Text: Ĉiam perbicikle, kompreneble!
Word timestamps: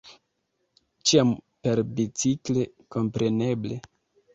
Ĉiam 1.11 1.35
perbicikle, 1.67 2.67
kompreneble! 2.97 3.85